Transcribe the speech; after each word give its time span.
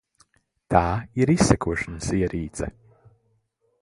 Tā 0.75 0.81
ir 1.23 1.33
izsekošanas 1.33 2.09
ierīce. 2.21 2.71